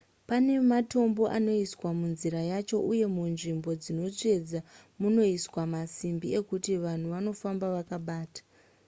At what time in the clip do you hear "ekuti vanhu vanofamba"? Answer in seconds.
6.39-7.65